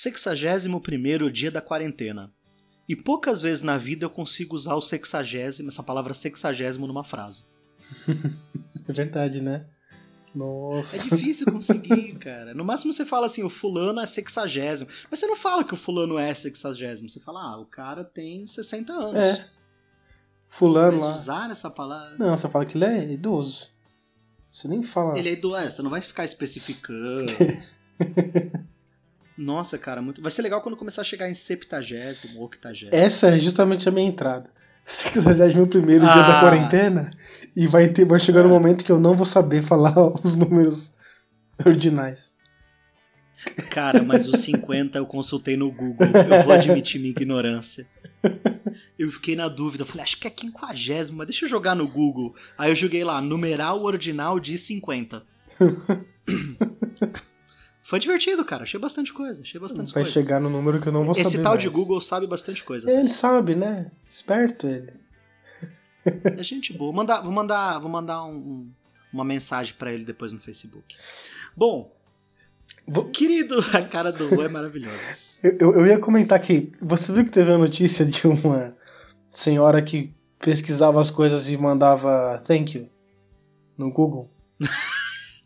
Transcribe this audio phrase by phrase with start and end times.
[0.00, 2.32] 61 dia da quarentena.
[2.88, 7.42] E poucas vezes na vida eu consigo usar o sexagésimo, essa palavra sexagésimo numa frase.
[8.88, 9.66] é verdade, né?
[10.32, 11.14] Nossa.
[11.14, 12.54] É difícil conseguir, cara.
[12.54, 14.88] No máximo você fala assim, o fulano é sexagésimo.
[15.10, 17.10] Mas você não fala que o fulano é sexagésimo.
[17.10, 19.16] Você fala, ah, o cara tem 60 anos.
[19.16, 19.48] É.
[20.48, 21.12] Fulano lá.
[21.12, 22.16] usar essa palavra.
[22.18, 23.70] Não, você fala que ele é idoso.
[24.48, 25.18] Você nem fala.
[25.18, 27.26] Ele é idoso, é, você não vai ficar especificando.
[29.38, 30.20] Nossa, cara, muito.
[30.20, 32.90] Vai ser legal quando começar a chegar em septagésimo, octagésimo.
[32.92, 34.50] Essa é justamente a minha entrada.
[34.84, 36.40] 61 primeiro dia da Ah.
[36.40, 37.10] quarentena
[37.54, 40.94] e vai ter, vai chegar no momento que eu não vou saber falar os números
[41.64, 42.36] ordinais.
[43.70, 46.06] Cara, mas os 50 eu consultei no Google.
[46.06, 47.86] Eu vou admitir minha ignorância.
[48.98, 49.84] Eu fiquei na dúvida.
[49.84, 52.34] Falei, acho que é quinquagésimo, mas deixa eu jogar no Google.
[52.58, 55.22] Aí eu joguei lá, numeral ordinal de 50.
[57.88, 58.64] Foi divertido, cara.
[58.64, 59.40] Achei bastante coisa.
[59.40, 60.10] Achei bastante Vai coisa.
[60.10, 61.42] chegar no número que eu não vou Esse saber.
[61.42, 61.62] tal mais.
[61.62, 62.90] de Google sabe bastante coisa.
[62.90, 63.90] Ele sabe, né?
[64.04, 64.92] Esperto ele.
[66.04, 66.92] É gente boa.
[66.92, 68.70] Vou mandar, vou mandar, vou mandar um- um-
[69.10, 70.94] uma mensagem pra ele depois no Facebook.
[71.56, 71.90] Bom,
[72.86, 75.16] Vou- querido, a cara do Rô é maravilhosa.
[75.42, 78.76] Eu, eu- eu ia comentar que você viu que teve a notícia de uma
[79.32, 82.86] senhora que pesquisava as coisas e mandava thank you
[83.78, 84.30] no Google.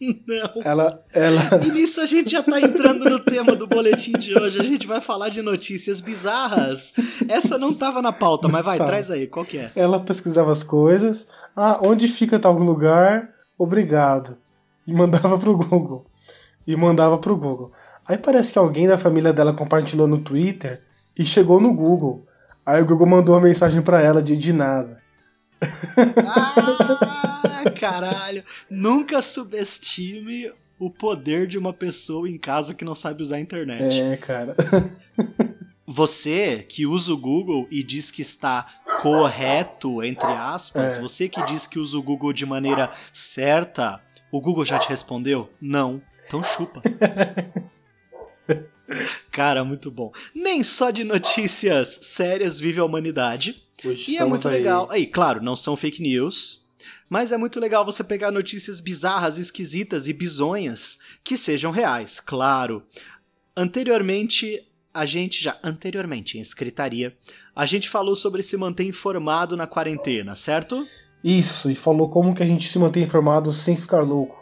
[0.26, 0.62] Não.
[0.64, 4.60] Ela, ela, E nisso a gente já tá entrando no tema do boletim de hoje.
[4.60, 6.92] A gente vai falar de notícias bizarras.
[7.28, 8.90] Essa não tava na pauta, mas vai, tava.
[8.90, 9.70] traz aí, qual que é?
[9.76, 11.28] ela pesquisava as coisas.
[11.54, 13.30] Ah, onde fica tal lugar?
[13.56, 14.36] Obrigado.
[14.86, 16.04] E mandava pro Google.
[16.66, 17.70] E mandava pro Google.
[18.06, 20.82] Aí parece que alguém da família dela compartilhou no Twitter
[21.16, 22.26] e chegou no Google.
[22.66, 25.00] Aí o Google mandou uma mensagem pra ela de, de nada.
[26.26, 26.54] Ah,
[27.70, 28.44] caralho.
[28.70, 33.82] Nunca subestime o poder de uma pessoa em casa que não sabe usar a internet.
[34.00, 34.54] É, cara.
[35.86, 38.66] Você que usa o Google e diz que está
[39.02, 41.00] correto, entre aspas, É.
[41.00, 45.50] você que diz que usa o Google de maneira certa, o Google já te respondeu?
[45.60, 45.98] Não.
[46.26, 46.80] Então chupa.
[49.30, 50.12] Cara, muito bom.
[50.34, 53.62] Nem só de notícias sérias vive a humanidade.
[53.84, 54.88] Hoje E é muito legal.
[54.90, 56.61] Aí, claro, não são fake news.
[57.12, 62.82] Mas é muito legal você pegar notícias bizarras, esquisitas e bizonhas que sejam reais, claro.
[63.54, 65.58] Anteriormente, a gente já.
[65.62, 67.14] Anteriormente, em escritaria,
[67.54, 70.82] a gente falou sobre se manter informado na quarentena, certo?
[71.22, 74.41] Isso, e falou como que a gente se mantém informado sem ficar louco.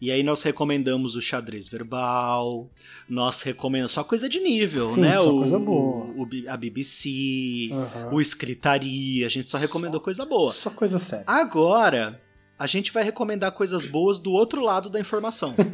[0.00, 2.68] E aí nós recomendamos o xadrez verbal,
[3.08, 5.14] nós recomendamos só coisa de nível, Sim, né?
[5.14, 6.04] só o, coisa boa.
[6.14, 8.12] o- a BBC, Aham.
[8.12, 10.52] o escritaria, a gente só Só- recomendou coisa boa.
[10.52, 11.24] Só coisa séria.
[11.26, 12.20] Agora,
[12.58, 15.54] a gente vai recomendar coisas boas do outro lado da informação.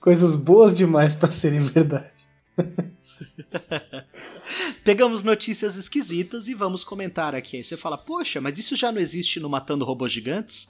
[0.00, 2.26] Coisas boas demais pra serem verdade.
[4.84, 7.56] Pegamos notícias esquisitas e vamos comentar aqui.
[7.56, 10.68] Aí você fala, poxa, mas isso já não existe no Matando Robôs Gigantes?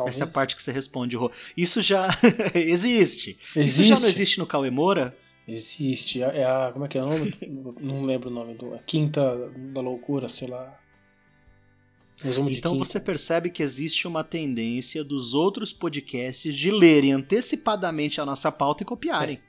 [0.00, 0.16] Talvez.
[0.16, 1.30] Essa é a parte que você responde, Rô.
[1.56, 2.08] Isso já
[2.54, 3.38] existe.
[3.54, 3.82] Existe.
[3.82, 5.16] Isso já não existe no Cauê Moura?
[5.46, 6.22] Existe.
[6.22, 6.70] É a.
[6.72, 7.34] Como é que é o nome?
[7.80, 8.74] Não lembro o nome do.
[8.74, 10.78] A Quinta da Loucura, sei lá.
[12.22, 18.20] Resumo de Então você percebe que existe uma tendência dos outros podcasts de lerem antecipadamente
[18.20, 19.40] a nossa pauta e copiarem.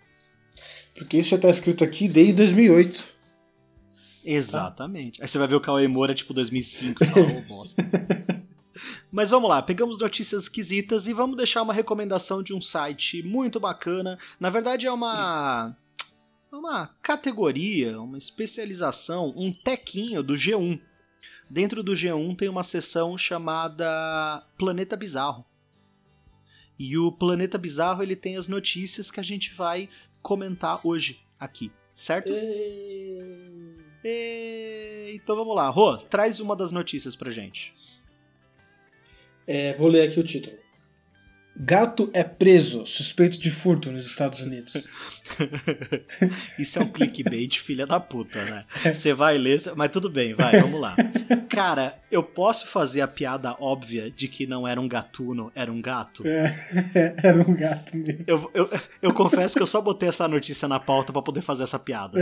[0.95, 3.15] Porque isso já tá escrito aqui desde 2008.
[4.25, 5.21] Exatamente.
[5.21, 7.83] Aí você vai ver o Cauê Moura tipo 2005, você fala, "Ô, bosta.
[9.11, 13.59] Mas vamos lá, pegamos notícias esquisitas e vamos deixar uma recomendação de um site muito
[13.59, 14.17] bacana.
[14.39, 15.75] Na verdade é uma
[16.51, 20.79] uma categoria, uma especialização, um tequinho do G1.
[21.49, 25.45] Dentro do G1 tem uma seção chamada Planeta Bizarro.
[26.79, 29.89] E o Planeta Bizarro ele tem as notícias que a gente vai
[30.21, 32.29] comentar hoje aqui, certo?
[34.03, 35.11] E...
[35.13, 38.00] Então vamos lá, Rô, traz uma das notícias pra gente.
[39.53, 40.55] É, vou ler aqui o título.
[41.59, 44.87] Gato é preso, suspeito de furto nos Estados Unidos.
[46.57, 48.63] Isso é um clickbait, filha da puta, né?
[48.93, 50.95] Você vai ler, mas tudo bem, vai, vamos lá.
[51.49, 55.81] Cara, eu posso fazer a piada óbvia de que não era um gatuno, era um
[55.81, 56.23] gato?
[56.25, 56.45] É,
[57.21, 58.23] era um gato mesmo.
[58.25, 61.63] Eu, eu, eu confesso que eu só botei essa notícia na pauta pra poder fazer
[61.63, 62.17] essa piada.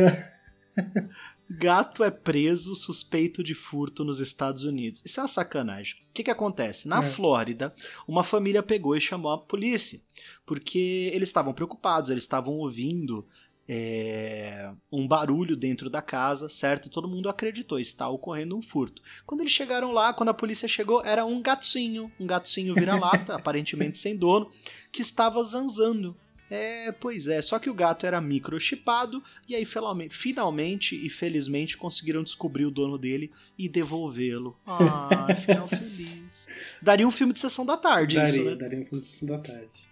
[1.49, 5.01] Gato é preso suspeito de furto nos Estados Unidos.
[5.03, 5.95] Isso é uma sacanagem.
[6.09, 6.87] O que, que acontece?
[6.87, 7.01] Na É.
[7.01, 7.73] Flórida,
[8.07, 9.99] uma família pegou e chamou a polícia.
[10.45, 13.25] Porque eles estavam preocupados, eles estavam ouvindo
[13.71, 16.89] é, um barulho dentro da casa, certo?
[16.89, 18.99] Todo mundo acreditou, está ocorrendo um furto.
[19.27, 23.99] Quando eles chegaram lá, quando a polícia chegou, era um gatinho, um gatinho vira-lata, aparentemente
[23.99, 24.51] sem dono,
[24.91, 26.15] que estava zanzando.
[26.49, 29.67] É, pois é, só que o gato era microchipado e aí
[30.09, 34.57] finalmente e felizmente conseguiram descobrir o dono dele e devolvê-lo.
[34.65, 36.47] Ah, final feliz.
[36.81, 38.55] Daria um filme de sessão da tarde daria, isso, né?
[38.55, 39.89] Daria um filme de sessão da tarde.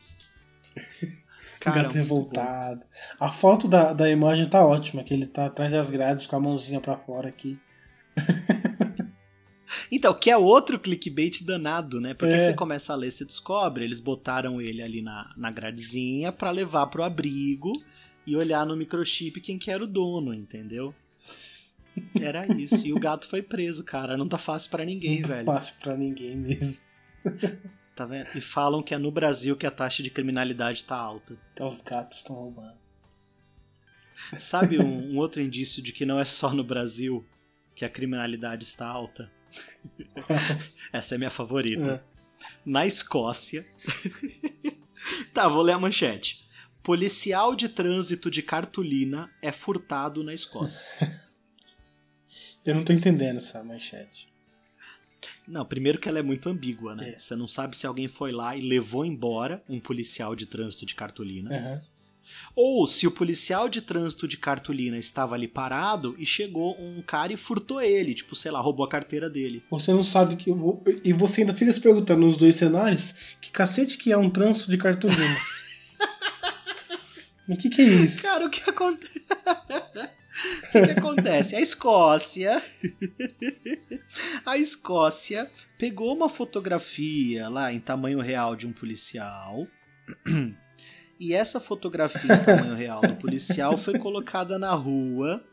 [1.60, 2.86] Cara, gato revoltado.
[3.20, 6.40] A foto da, da imagem tá ótima, que ele tá atrás das grades com a
[6.40, 7.60] mãozinha para fora aqui.
[9.92, 12.14] Então, que é outro clickbait danado, né?
[12.14, 12.48] Porque é.
[12.48, 16.88] você começa a ler, você descobre, eles botaram ele ali na, na gradezinha para levar
[16.88, 17.72] pro abrigo
[18.26, 20.94] e olhar no microchip quem que era o dono, entendeu?
[22.20, 22.86] Era isso.
[22.86, 24.18] E o gato foi preso, cara.
[24.18, 25.40] Não tá fácil para ninguém, Não velho.
[25.40, 26.82] Não tá fácil para ninguém mesmo.
[27.96, 28.28] Tá vendo?
[28.36, 31.36] E falam que é no Brasil que a taxa de criminalidade tá alta.
[31.52, 32.78] Até os gatos estão roubando.
[34.38, 37.26] Sabe um, um, outro indício de que não é só no Brasil
[37.74, 39.32] que a criminalidade está alta?
[40.92, 42.04] Essa é minha favorita.
[42.04, 42.18] É.
[42.66, 43.66] Na Escócia.
[45.34, 46.46] tá, vou ler a manchete.
[46.84, 50.82] Policial de trânsito de cartolina é furtado na Escócia.
[52.66, 54.28] Eu não tô entendendo essa manchete.
[55.48, 57.12] Não, primeiro que ela é muito ambígua, né?
[57.12, 57.20] É.
[57.20, 60.94] Você não sabe se alguém foi lá e levou embora um policial de trânsito de
[60.94, 61.50] cartolina.
[61.50, 61.82] Uhum.
[62.56, 67.32] Ou se o policial de trânsito de cartolina estava ali parado e chegou um cara
[67.32, 69.64] e furtou ele, tipo, sei lá, roubou a carteira dele.
[69.70, 70.52] Você não sabe que.
[71.04, 74.72] E você ainda fica se perguntando nos dois cenários que cacete que é um trânsito
[74.72, 75.40] de cartolina.
[77.48, 78.24] o que, que é isso?
[78.24, 79.22] Cara, o que acontece?
[80.38, 81.56] O que, que, acontece?
[81.56, 82.64] A Escócia.
[84.46, 89.68] a Escócia pegou uma fotografia lá em tamanho real de um policial.
[91.20, 95.44] E essa fotografia em tamanho real do policial foi colocada na rua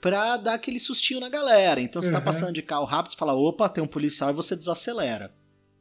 [0.00, 1.80] pra dar aquele sustinho na galera.
[1.80, 4.54] Então você tá passando de carro rápido, você fala, opa, tem um policial e você
[4.54, 5.34] desacelera.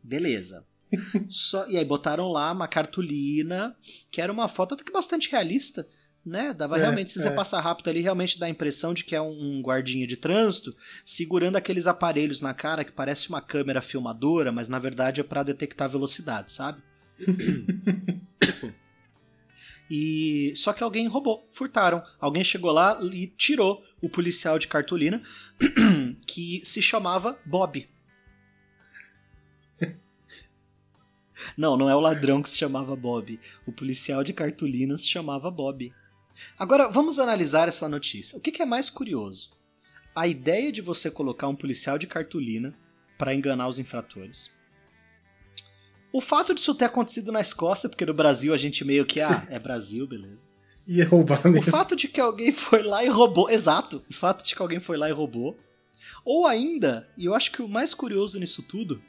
[0.03, 0.65] Beleza.
[1.27, 3.75] Só, e aí botaram lá uma cartolina,
[4.11, 5.85] que era uma foto até que bastante realista
[6.27, 6.53] né?
[6.53, 7.21] Dava é, realmente, se é.
[7.21, 10.75] você passar rápido ali, realmente dá a impressão de que é um, guardinha de trânsito
[11.05, 15.41] segurando aqueles aparelhos na cara que parece uma câmera filmadora, mas na verdade é para
[15.41, 16.83] detectar velocidade, sabe?
[19.89, 22.03] e só que alguém roubou, furtaram.
[22.19, 25.21] Alguém chegou lá e tirou o policial de cartolina
[26.27, 27.87] que se chamava Bob.
[31.55, 33.39] Não, não é o ladrão que se chamava Bob.
[33.65, 35.93] O policial de cartolina se chamava Bob.
[36.57, 38.37] Agora, vamos analisar essa notícia.
[38.37, 39.55] O que, é mais curioso?
[40.15, 42.75] A ideia de você colocar um policial de cartolina
[43.17, 44.56] para enganar os infratores.
[46.11, 49.45] O fato disso ter acontecido na Escócia, porque no Brasil a gente meio que, ah,
[49.49, 50.45] é Brasil, beleza.
[50.87, 51.67] Ia roubar mesmo.
[51.67, 54.79] O fato de que alguém foi lá e roubou, exato, o fato de que alguém
[54.79, 55.57] foi lá e roubou.
[56.23, 59.01] Ou ainda, e eu acho que o mais curioso nisso tudo,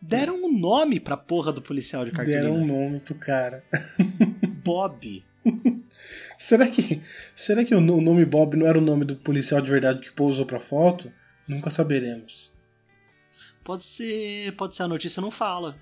[0.00, 2.42] deram um nome pra porra do policial de cartolina.
[2.42, 3.64] Deram um nome pro cara.
[4.64, 5.24] Bob.
[6.36, 10.00] será que, será que o nome Bob não era o nome do policial de verdade
[10.00, 11.12] que pousou pra foto?
[11.46, 12.52] Nunca saberemos.
[13.64, 15.76] Pode ser, pode ser a notícia não fala.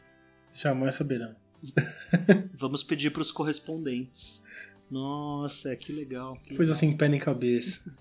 [0.53, 1.35] Jamais saberão.
[2.59, 4.43] Vamos pedir para os correspondentes.
[4.91, 6.35] Nossa, que legal.
[6.35, 7.95] Que Coisa assim, pé nem cabeça.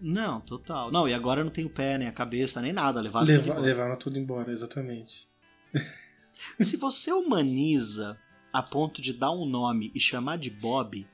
[0.00, 0.90] Não, total.
[0.90, 3.00] Não, e agora não tem o pé, nem a cabeça, nem nada.
[3.00, 3.66] Levaram, Leva, tudo, embora.
[3.66, 5.28] levaram tudo embora, exatamente.
[6.58, 8.18] Se você humaniza
[8.52, 11.06] a ponto de dar um nome e chamar de Bob,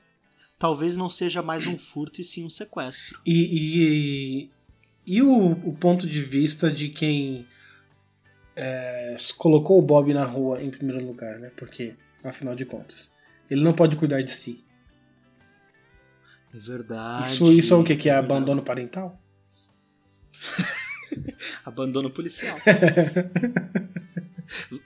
[0.57, 3.19] talvez não seja mais um furto e sim um sequestro.
[3.25, 4.49] E,
[5.05, 7.45] e, e o, o, ponto de vista de quem
[8.57, 11.51] é, colocou o Bob na rua em primeiro lugar, né?
[11.55, 13.13] Porque, afinal de contas,
[13.49, 14.65] ele não pode cuidar de si.
[16.53, 17.25] É verdade.
[17.25, 17.95] Isso, isso é o que?
[17.95, 19.21] Que é abandono parental?
[21.63, 22.57] abandono policial.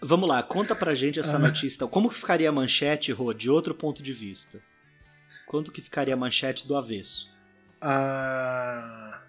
[0.04, 1.40] Vamos lá, conta pra gente essa ah.
[1.40, 1.88] notícia.
[1.88, 4.62] Como ficaria a manchete, Rô, de outro ponto de vista?
[5.48, 7.32] Quanto que ficaria a manchete do avesso?
[7.80, 9.21] Ah...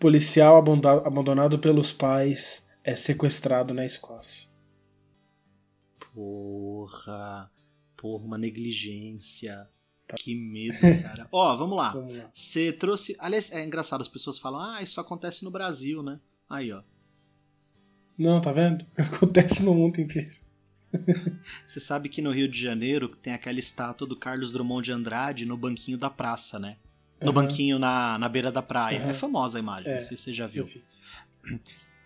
[0.00, 4.48] Policial abandonado pelos pais é sequestrado na Escócia.
[6.14, 7.50] Porra.
[7.98, 9.68] Porra, uma negligência.
[10.06, 10.16] Tá.
[10.18, 11.28] Que medo, cara.
[11.30, 11.94] Ó, vamos lá.
[12.34, 13.14] Você trouxe.
[13.18, 16.18] Aliás, é engraçado, as pessoas falam, ah, isso acontece no Brasil, né?
[16.48, 16.82] Aí, ó.
[18.18, 18.84] Não, tá vendo?
[18.96, 20.30] Acontece no mundo inteiro.
[21.66, 25.44] Você sabe que no Rio de Janeiro tem aquela estátua do Carlos Drummond de Andrade
[25.44, 26.76] no banquinho da praça, né?
[27.20, 27.34] No uhum.
[27.34, 29.00] banquinho na, na beira da praia.
[29.02, 29.10] Uhum.
[29.10, 30.64] É famosa a imagem, é, não sei se você já viu.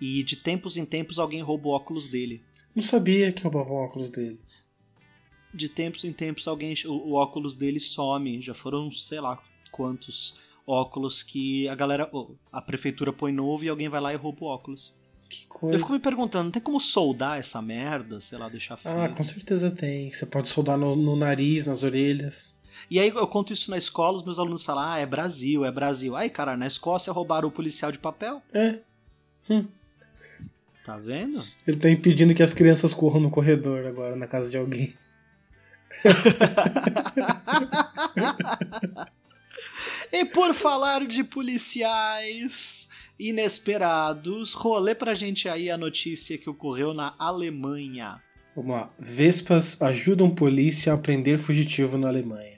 [0.01, 2.43] E de tempos em tempos alguém rouba o óculos dele.
[2.75, 4.39] Não sabia que roubavam o óculos dele.
[5.53, 8.43] de tempos em tempos alguém o, o óculos dele some.
[8.43, 9.41] Já foram, sei lá,
[9.71, 12.11] quantos óculos que a galera,
[12.53, 14.93] a prefeitura põe novo e alguém vai lá e rouba o óculos.
[15.29, 15.77] Que coisa.
[15.77, 18.21] Eu fico me perguntando, tem como soldar essa merda?
[18.21, 18.93] Sei lá, deixar frio?
[18.93, 20.11] Ah, com certeza tem.
[20.11, 22.59] Você pode soldar no, no nariz, nas orelhas.
[22.91, 25.71] E aí eu conto isso na escola, os meus alunos falam, ah, é Brasil, é
[25.71, 26.17] Brasil.
[26.17, 28.37] Aí, cara, na Escócia roubaram o policial de papel.
[28.53, 28.81] É.
[29.49, 29.67] Hum.
[30.85, 31.43] Tá vendo?
[31.67, 34.93] Ele tá impedindo que as crianças corram no corredor agora, na casa de alguém.
[40.13, 42.87] e por falar de policiais
[43.19, 48.21] inesperados, rolê pra gente aí a notícia que ocorreu na Alemanha.
[48.55, 48.91] Vamos lá.
[48.99, 52.54] Vespas ajudam polícia a prender fugitivo na Alemanha.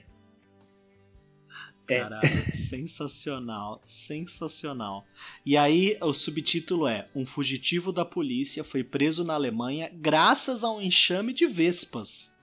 [1.89, 2.01] É.
[2.01, 5.05] Caralho, sensacional, sensacional.
[5.45, 10.71] E aí o subtítulo é: Um fugitivo da polícia foi preso na Alemanha graças a
[10.71, 12.35] um enxame de vespas.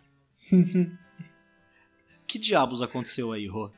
[2.27, 3.71] que diabos aconteceu aí, Rô?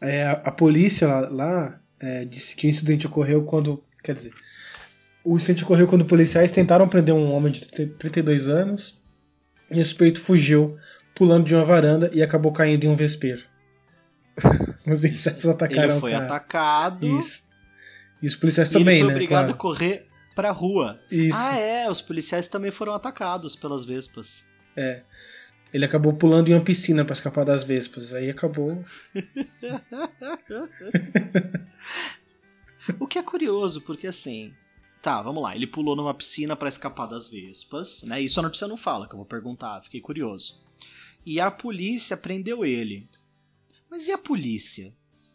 [0.00, 3.82] É, a, a, polícia lá, lá é, disse que o incidente ocorreu quando.
[4.02, 4.34] Quer dizer,
[5.24, 9.00] o incidente ocorreu quando policiais tentaram prender um homem de 32 anos
[9.70, 10.74] e o suspeito fugiu
[11.14, 13.53] pulando de uma varanda e acabou caindo em um vespeiro.
[14.86, 16.26] Os insetos atacaram Ele foi cara.
[16.26, 17.04] atacado.
[17.04, 17.48] Isso.
[18.22, 19.14] E os policiais também, ele foi né?
[19.14, 19.54] obrigado claro.
[19.54, 20.98] a correr pra rua.
[21.10, 21.50] Isso.
[21.50, 24.44] Ah, é, os policiais também foram atacados pelas vespas.
[24.76, 25.04] É.
[25.72, 28.14] Ele acabou pulando em uma piscina para escapar das vespas.
[28.14, 28.82] Aí acabou.
[33.00, 34.52] o que é curioso, porque assim.
[35.02, 35.54] Tá, vamos lá.
[35.54, 38.22] Ele pulou numa piscina para escapar das vespas, né?
[38.22, 40.58] Isso a notícia não fala, que eu vou perguntar, fiquei curioso.
[41.26, 43.06] E a polícia prendeu ele.
[43.94, 44.92] Mas e a polícia?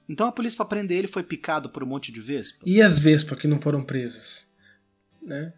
[0.07, 2.59] Então a polícia para prender ele foi picado por um monte de vespa?
[2.65, 4.49] E as vespas que não foram presas?
[5.21, 5.53] Né?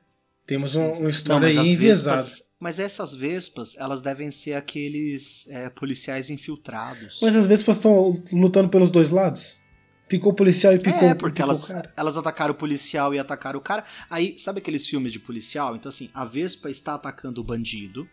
[0.46, 2.22] Temos um, uma história não, aí enviesada.
[2.22, 7.18] Vespas, mas essas vespas, elas devem ser aqueles é, policiais infiltrados.
[7.24, 9.60] Mas as vespas estão lutando pelos dois lados?
[10.08, 11.94] Picou o policial e picou, é, porque picou elas, o cara.
[11.98, 13.84] elas atacaram o policial e atacaram o cara.
[14.12, 15.76] Aí, sabe aqueles filmes de policial?
[15.76, 18.08] Então, assim, a Vespa está atacando o bandido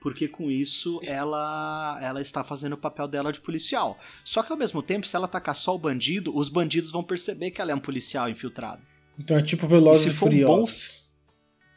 [0.00, 3.98] porque com isso ela ela está fazendo o papel dela de policial.
[4.24, 7.50] Só que ao mesmo tempo, se ela atacar só o bandido, os bandidos vão perceber
[7.50, 8.82] que ela é um policial infiltrado.
[9.18, 11.00] Então é tipo Velozes e, e Furiosos.
[11.00, 11.08] Um bom...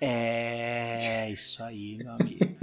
[0.04, 2.58] É, isso aí, meu amigo.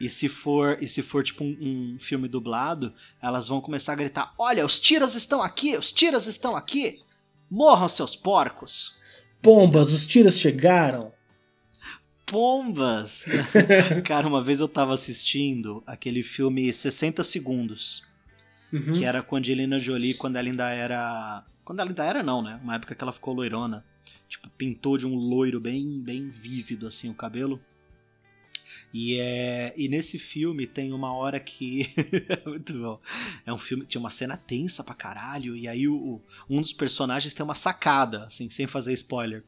[0.00, 3.96] e se for, e se for tipo um, um, filme dublado, elas vão começar a
[3.96, 6.98] gritar: "Olha, os tiras estão aqui, os tiras estão aqui.
[7.50, 8.92] Morram seus porcos."
[9.40, 11.12] Pombas, os tiras chegaram
[12.26, 13.24] pombas!
[14.04, 18.02] Cara, uma vez eu tava assistindo aquele filme 60 Segundos.
[18.72, 18.98] Uhum.
[18.98, 21.44] Que era com a Angelina Jolie quando ela ainda era.
[21.64, 22.58] Quando ela ainda era, não, né?
[22.62, 23.84] Uma época que ela ficou loirona.
[24.28, 27.60] Tipo, pintou de um loiro bem, bem vívido, assim, o cabelo.
[28.92, 31.92] E, é, e nesse filme tem uma hora que.
[32.46, 33.00] Muito bom.
[33.44, 33.84] É um filme.
[33.84, 35.54] Tinha uma cena tensa pra caralho.
[35.54, 39.44] E aí o, um dos personagens tem uma sacada, assim, sem fazer spoiler.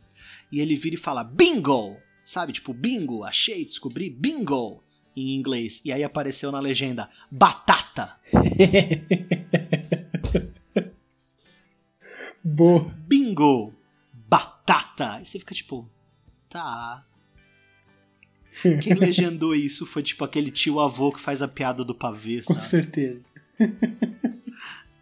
[0.53, 1.97] E ele vira e fala: Bingo!
[2.27, 4.83] Sabe, tipo, bingo, achei, descobri, bingo
[5.17, 5.81] em inglês.
[5.85, 8.19] E aí apareceu na legenda, batata.
[12.43, 12.85] Boa.
[13.07, 13.73] Bingo,
[14.29, 15.21] batata.
[15.23, 15.89] E você fica tipo,
[16.49, 17.05] tá.
[18.83, 22.59] Quem legendou isso foi tipo aquele tio avô que faz a piada do pavê, sabe?
[22.59, 23.29] Com certeza.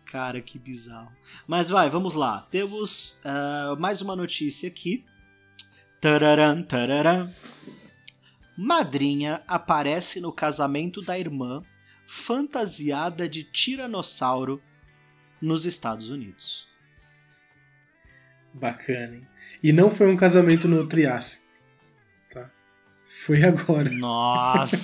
[0.07, 1.13] Cara, que bizarro.
[1.47, 2.47] Mas vai, vamos lá.
[2.51, 5.05] Temos uh, mais uma notícia aqui.
[6.03, 7.31] Tararam, tararam.
[8.59, 11.63] Madrinha aparece no casamento da irmã
[12.09, 14.61] fantasiada de tiranossauro
[15.41, 16.67] nos Estados Unidos.
[18.53, 19.29] Bacana, hein?
[19.63, 21.47] E não foi um casamento no Triássico.
[22.33, 22.51] Tá?
[23.07, 23.89] Foi agora.
[23.89, 24.77] Nossa!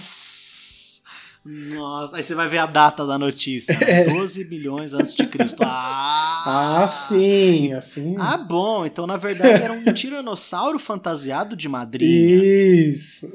[1.45, 3.79] Nossa, aí você vai ver a data da notícia.
[3.79, 4.05] Né?
[4.13, 5.63] 12 milhões antes de Cristo.
[5.65, 8.17] Ah, ah, sim, assim.
[8.19, 8.85] Ah, bom.
[8.85, 12.11] Então, na verdade, era um tiranossauro fantasiado de madrinha.
[12.11, 13.31] Isso.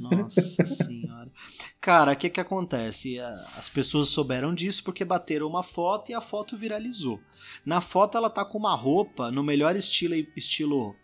[0.00, 1.30] Nossa senhora.
[1.80, 3.18] Cara, o que que acontece?
[3.20, 7.20] As pessoas souberam disso porque bateram uma foto e a foto viralizou.
[7.64, 10.96] Na foto ela tá com uma roupa no melhor estilo, estilo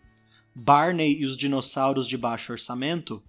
[0.55, 3.21] Barney e os dinossauros de baixo orçamento,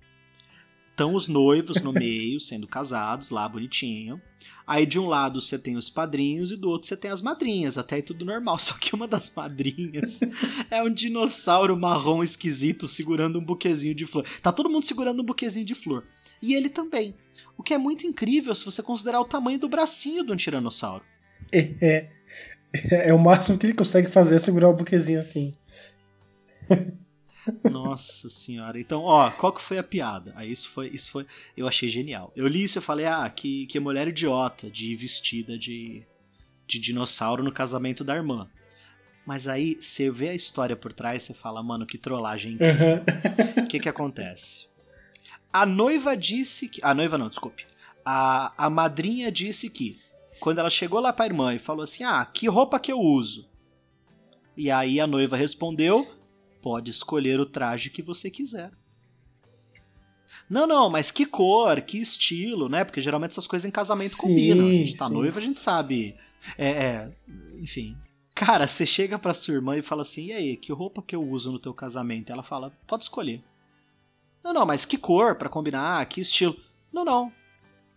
[0.92, 4.20] Estão os noivos no meio, sendo casados, lá bonitinho.
[4.66, 7.76] Aí de um lado você tem os padrinhos e do outro você tem as madrinhas.
[7.76, 8.58] Até aí tudo normal.
[8.60, 10.20] Só que uma das madrinhas
[10.70, 14.26] é um dinossauro marrom esquisito segurando um buquezinho de flor.
[14.42, 16.04] Tá todo mundo segurando um buquezinho de flor.
[16.40, 17.14] E ele também.
[17.56, 21.04] O que é muito incrível se você considerar o tamanho do bracinho de um tiranossauro.
[21.52, 22.08] É, é,
[23.08, 25.52] é o máximo que ele consegue fazer é segurar o buquezinho assim.
[27.70, 28.78] Nossa senhora.
[28.78, 30.32] Então, ó, qual que foi a piada?
[30.36, 32.32] Aí isso foi, isso foi, eu achei genial.
[32.36, 36.02] Eu li isso e falei, ah, que, que mulher idiota de ir vestida de,
[36.66, 38.48] de dinossauro no casamento da irmã.
[39.26, 42.58] Mas aí você vê a história por trás, você fala, mano, que trollagem.
[43.62, 44.66] O que que acontece?
[45.52, 47.66] A noiva disse que, a noiva não, desculpe.
[48.04, 49.94] A, a madrinha disse que
[50.40, 53.46] quando ela chegou lá pra irmã e falou assim: "Ah, que roupa que eu uso?"
[54.56, 56.04] E aí a noiva respondeu:
[56.62, 58.70] Pode escolher o traje que você quiser.
[60.48, 62.84] Não, não, mas que cor, que estilo, né?
[62.84, 64.66] Porque geralmente essas coisas em casamento sim, combinam.
[64.66, 65.14] A gente tá sim.
[65.14, 66.14] noiva, a gente sabe.
[66.56, 67.12] É, é,
[67.58, 67.96] enfim.
[68.34, 71.22] Cara, você chega pra sua irmã e fala assim: e aí, que roupa que eu
[71.22, 72.30] uso no teu casamento?
[72.30, 73.42] Ela fala: pode escolher.
[74.42, 76.56] Não, não, mas que cor para combinar, que estilo?
[76.92, 77.32] Não, não.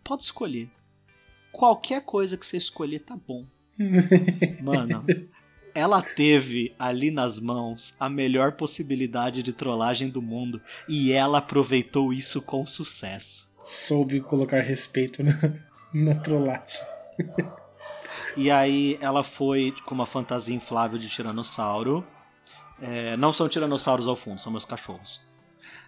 [0.03, 0.69] Pode escolher.
[1.51, 3.45] Qualquer coisa que você escolher tá bom.
[4.62, 5.03] Mano,
[5.75, 12.13] ela teve ali nas mãos a melhor possibilidade de trollagem do mundo e ela aproveitou
[12.13, 13.53] isso com sucesso.
[13.62, 15.34] Soube colocar respeito na,
[15.94, 16.82] na trollagem.
[18.38, 22.08] e aí ela foi com uma fantasia inflável de tiranossauro.
[22.82, 25.20] É, não são tiranossauros ao fundo, são meus cachorros.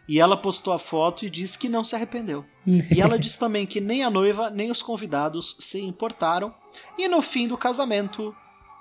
[0.05, 2.45] E ela postou a foto e disse que não se arrependeu.
[2.65, 6.53] e ela disse também que nem a noiva nem os convidados se importaram.
[6.97, 8.35] E no fim do casamento,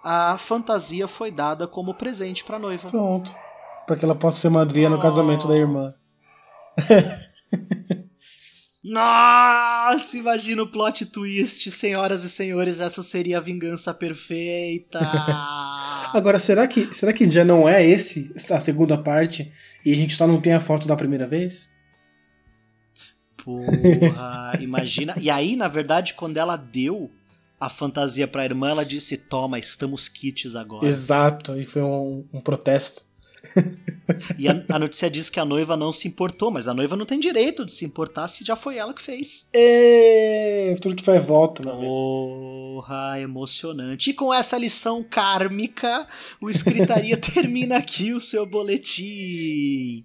[0.08, 2.88] a fantasia foi dada como presente pra noiva.
[2.88, 3.34] Pronto.
[3.88, 4.90] Pra que ela possa ser madrinha oh.
[4.90, 5.92] no casamento da irmã.
[8.84, 15.00] Nossa, imagina o plot twist, senhoras e senhores, essa seria a vingança perfeita.
[16.14, 19.50] Agora, será que, será que já não é esse a segunda parte
[19.84, 21.72] e a gente só não tem a foto da primeira vez?
[23.44, 25.14] Porra, imagina.
[25.20, 27.10] E aí, na verdade, quando ela deu
[27.58, 30.86] a fantasia pra irmã, ela disse: Toma, estamos kits agora.
[30.86, 33.04] Exato, e foi um, um protesto.
[34.38, 37.06] e a, a, notícia diz que a noiva não se importou, mas a noiva não
[37.06, 39.46] tem direito de se importar se já foi ela que fez.
[39.54, 44.10] É, tudo que faz volta, meu Porra, emocionante.
[44.10, 46.06] E com essa lição kármica,
[46.40, 50.02] o Escritaria termina aqui o seu boletim.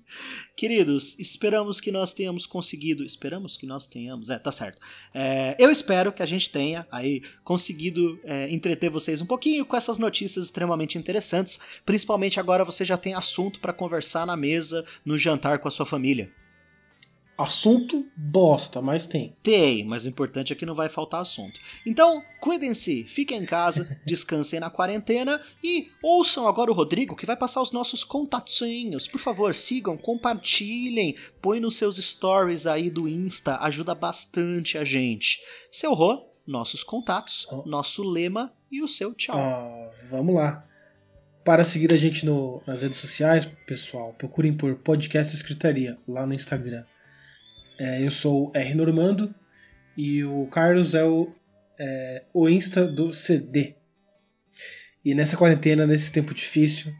[0.61, 3.03] Queridos, esperamos que nós tenhamos conseguido.
[3.03, 4.29] Esperamos que nós tenhamos.
[4.29, 4.79] É, tá certo.
[5.11, 9.75] É, eu espero que a gente tenha aí conseguido é, entreter vocês um pouquinho com
[9.75, 11.59] essas notícias extremamente interessantes.
[11.83, 15.83] Principalmente agora você já tem assunto para conversar na mesa, no jantar com a sua
[15.83, 16.31] família.
[17.41, 19.35] Assunto bosta, mas tem.
[19.41, 21.59] Tem, mas o importante é que não vai faltar assunto.
[21.85, 27.35] Então, cuidem-se, fiquem em casa, descansem na quarentena e ouçam agora o Rodrigo que vai
[27.35, 29.07] passar os nossos contatinhos.
[29.07, 35.41] Por favor, sigam, compartilhem, põe nos seus stories aí do Insta, ajuda bastante a gente.
[35.71, 37.63] Seu Rô, nossos contatos, oh.
[37.67, 39.35] nosso lema e o seu tchau.
[39.35, 40.63] Ah, vamos lá.
[41.43, 46.35] Para seguir a gente no, nas redes sociais, pessoal, procurem por Podcast Escritaria lá no
[46.35, 46.83] Instagram.
[47.81, 49.33] É, eu sou o R Normando
[49.97, 51.33] e o Carlos é o,
[51.79, 53.73] é, o Insta do CD.
[55.03, 56.93] E nessa quarentena, nesse tempo difícil,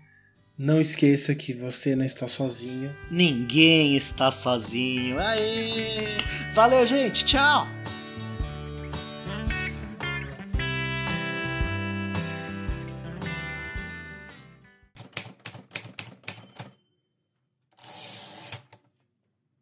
[0.57, 2.97] não esqueça que você não está sozinho.
[3.11, 5.19] Ninguém está sozinho.
[5.19, 6.17] Aê!
[6.55, 7.25] Valeu, gente.
[7.25, 7.67] Tchau!